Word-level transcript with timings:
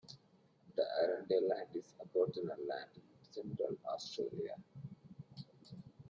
The 0.75 0.81
Arrernte 0.81 1.47
land 1.47 1.75
is 1.75 1.93
aboriginal 2.01 2.57
land 2.65 2.89
in 2.95 3.31
central 3.31 3.77
Australia. 3.85 4.55